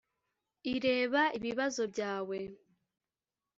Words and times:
ireba 0.73 1.21
ibibazo 1.37 1.81
byawe 1.93 2.37